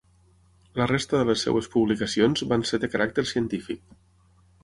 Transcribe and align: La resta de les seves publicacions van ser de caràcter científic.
La 0.79 0.87
resta 0.91 1.19
de 1.19 1.27
les 1.29 1.43
seves 1.47 1.67
publicacions 1.75 2.43
van 2.53 2.65
ser 2.69 2.81
de 2.85 2.91
caràcter 2.97 3.27
científic. 3.35 3.85